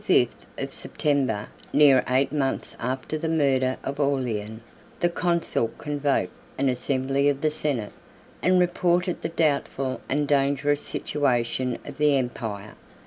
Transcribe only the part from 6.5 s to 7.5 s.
an assembly of